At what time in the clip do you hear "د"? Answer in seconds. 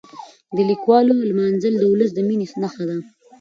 0.55-0.57, 1.77-1.83, 2.13-2.19